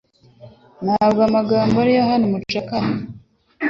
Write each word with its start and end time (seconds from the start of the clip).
Nta 0.83 1.01
bwo 1.11 1.21
amagambo 1.29 1.75
ari 1.83 1.91
yo 1.95 2.01
ahana 2.03 2.23
umucakara 2.27 2.89